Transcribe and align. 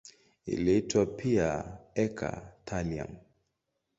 Iliitwa 0.53 1.05
pia 1.17 1.49
eka-thallium. 2.05 3.13